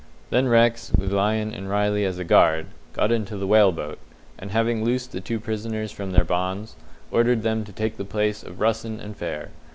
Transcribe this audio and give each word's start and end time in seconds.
Then 0.31 0.47
Rex, 0.47 0.91
with 0.97 1.13
Lyon 1.13 1.53
and 1.53 1.69
Riley 1.69 2.05
as 2.05 2.17
a 2.17 2.23
guard, 2.23 2.65
got 2.93 3.11
into 3.11 3.37
the 3.37 3.45
whale 3.45 3.71
boat, 3.71 3.99
and 4.39 4.49
having 4.49 4.83
loosed 4.83 5.11
the 5.11 5.21
two 5.21 5.39
prisoners 5.39 5.91
from 5.91 6.09
their 6.11 6.23
bonds, 6.25 6.75
ordered 7.11 7.43
them 7.43 7.63
to 7.65 7.71
take 7.71 7.97
the 7.97 8.03
place 8.03 8.41
of 8.41 8.57
Russen 8.59 8.99
and 8.99 9.15
Fair. 9.15 9.49